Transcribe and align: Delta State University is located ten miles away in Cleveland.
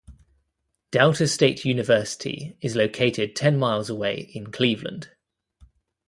Delta 0.89 1.27
State 1.27 1.63
University 1.63 2.57
is 2.59 2.75
located 2.75 3.35
ten 3.35 3.59
miles 3.59 3.87
away 3.87 4.31
in 4.33 4.51
Cleveland. 4.51 5.11